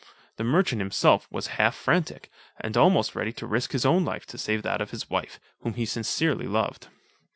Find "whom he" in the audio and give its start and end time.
5.59-5.85